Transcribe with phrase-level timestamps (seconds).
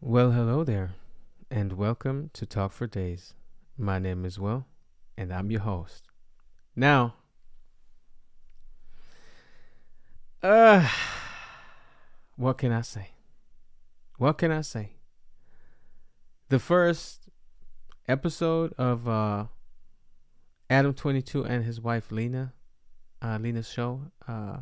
[0.00, 0.92] Well, hello there,
[1.50, 3.34] and welcome to Talk for Days.
[3.76, 4.64] My name is Will,
[5.16, 6.04] and I'm your host.
[6.76, 7.14] Now,
[10.40, 10.88] uh,
[12.36, 13.08] what can I say?
[14.18, 14.92] What can I say?
[16.48, 17.28] The first
[18.06, 19.46] episode of uh,
[20.70, 22.52] Adam Twenty Two and his wife Lena,
[23.20, 24.58] uh, Lena's show, uh,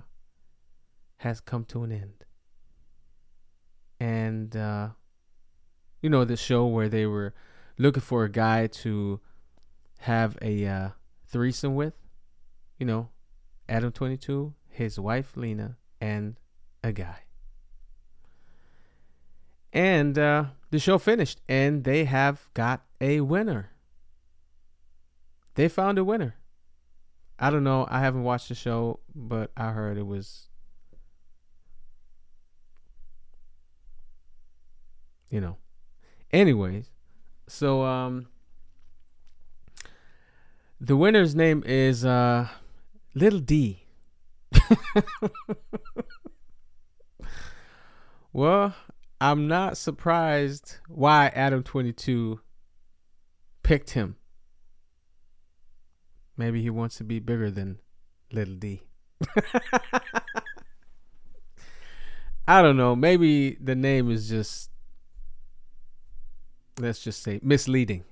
[1.19, 2.25] has come to an end,
[4.01, 4.89] and uh,
[6.01, 7.35] you know the show where they were
[7.79, 9.21] looking for a guy to
[10.01, 10.89] have a uh,
[11.29, 11.95] threesome with,
[12.79, 13.09] you know,
[13.69, 16.39] Adam 22, his wife Lena, and
[16.83, 17.19] a guy.
[19.73, 23.71] And uh, the show finished, and they have got a winner.
[25.55, 26.37] They found a winner.
[27.39, 27.87] I don't know.
[27.91, 30.49] I haven't watched the show, but I heard it was,
[35.31, 35.57] you know,
[36.37, 36.91] Anyways,
[37.49, 38.29] so um
[40.79, 42.49] the winner's name is uh
[43.15, 43.87] Little D.
[48.35, 48.75] well,
[49.19, 52.39] I'm not surprised why Adam 22
[53.63, 54.17] picked him.
[56.37, 57.79] Maybe he wants to be bigger than
[58.31, 58.83] Little D.
[62.47, 62.95] I don't know.
[62.95, 64.69] Maybe the name is just
[66.79, 68.05] let's just say misleading.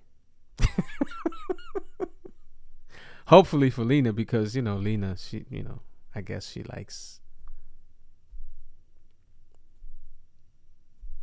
[3.27, 5.81] Hopefully for Lena, because you know Lena, she you know
[6.15, 7.21] I guess she likes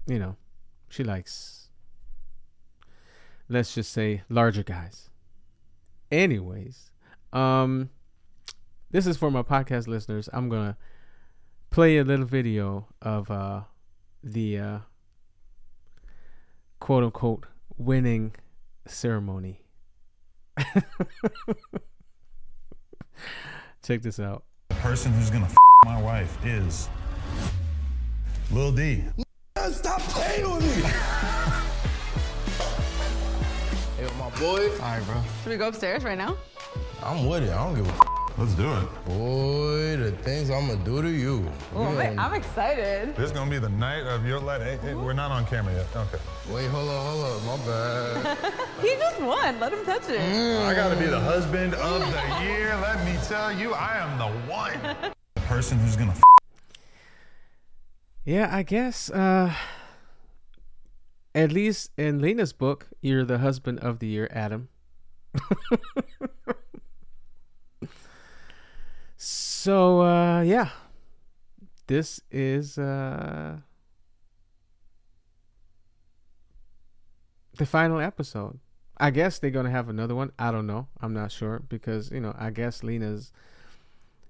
[0.08, 0.36] you know
[0.90, 1.70] she likes
[3.48, 5.10] let's just say larger guys.
[6.12, 6.92] Anyways,
[7.32, 7.90] um,
[8.90, 10.30] this is for my podcast listeners.
[10.34, 10.78] I'm gonna
[11.70, 13.62] play a little video of uh
[14.24, 14.80] the uh
[16.92, 17.46] quote unquote
[17.78, 18.36] winning
[18.86, 19.62] ceremony.
[23.82, 24.44] Check this out.
[24.68, 26.90] The person who's gonna f- my wife is
[28.52, 29.06] Lil D.
[29.72, 30.82] Stop playing with me.
[33.96, 34.70] Hey, my boy.
[34.74, 35.22] All right, bro.
[35.44, 36.36] Should we go upstairs right now?
[37.02, 37.52] I'm with it.
[37.52, 38.11] I don't give a f-
[38.42, 39.06] Let's do it.
[39.06, 39.98] boy.
[39.98, 41.48] The things I'm gonna do to you.
[41.76, 43.16] Oh, We I'm, I'm excited.
[43.16, 44.64] This is gonna be the night of your life.
[44.64, 45.86] Hey, hey, we're not on camera yet.
[45.96, 46.18] Okay.
[46.50, 47.44] Wait, hold up, hold up.
[47.46, 48.38] My bad.
[48.82, 49.60] He just won.
[49.60, 50.20] Let him touch it.
[50.20, 52.76] I gotta be the husband of the year.
[52.82, 54.74] Let me tell you, I am the one.
[55.36, 56.24] The person who's gonna f-
[58.26, 59.54] Yeah, I guess uh
[61.36, 64.70] at least in Lena's book, you're the husband of the year, Adam.
[69.62, 70.70] so uh yeah.
[71.86, 73.58] This is uh
[77.58, 78.60] the final episode.
[78.98, 80.32] I guess they're gonna have another one.
[80.40, 80.88] I don't know.
[81.00, 83.32] I'm not sure because, you know, I guess Lena's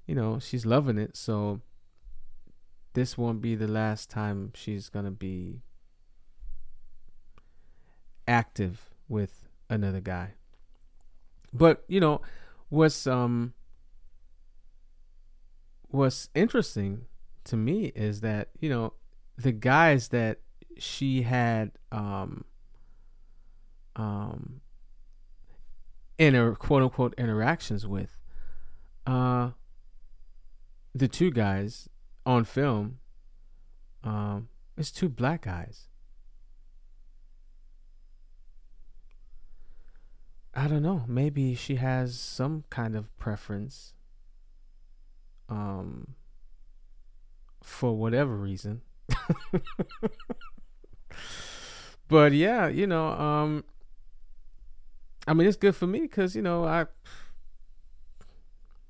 [0.05, 1.61] you know, she's loving it, so
[2.91, 5.61] this won't be the last time she's gonna be
[8.27, 10.33] active with another guy.
[11.53, 12.19] But you know,
[12.67, 13.53] what's um
[15.91, 17.05] what's interesting
[17.43, 18.93] to me is that you know
[19.37, 20.39] the guys that
[20.77, 22.45] she had um
[23.95, 24.61] um
[26.17, 28.17] inter quote unquote interactions with
[29.05, 29.51] uh
[30.93, 31.89] the two guys
[32.25, 32.99] on film
[34.03, 34.47] um
[34.81, 35.87] it's two black guys.
[40.53, 41.03] I don't know.
[41.07, 43.93] Maybe she has some kind of preference
[45.51, 46.15] um
[47.61, 48.81] for whatever reason.
[52.07, 53.63] But yeah you know um
[55.25, 56.85] i mean it's good for me because you know i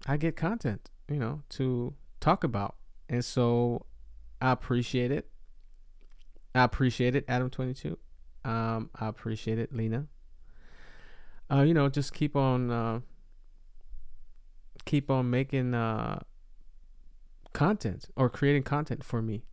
[0.07, 2.77] i get content you know to talk about.
[3.09, 3.85] And so
[4.41, 5.29] i appreciate it.
[6.55, 7.95] I appreciate it adam 22
[8.43, 10.07] um i appreciate it lena.
[11.51, 12.99] Uh you know just keep on uh
[14.85, 16.21] keep on making uh
[17.61, 19.43] content or creating content for me.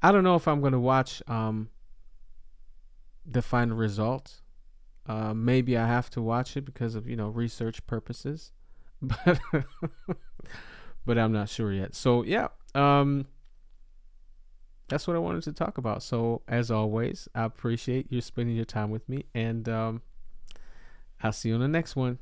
[0.00, 1.68] I don't know if i'm going to watch um
[3.26, 4.40] the final result
[5.06, 8.52] uh maybe i have to watch it because of you know research purposes
[9.02, 9.38] but
[11.04, 11.94] but i'm not sure yet.
[11.94, 13.26] So yeah um
[14.88, 16.02] that's what i wanted to talk about.
[16.02, 20.00] So as always i appreciate you spending your time with me and um
[21.22, 22.18] i'll see you on the next one